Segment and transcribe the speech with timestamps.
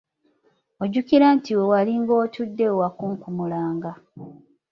[0.83, 3.91] Ojjukira nti we walinga otudde we wakunkumulanga.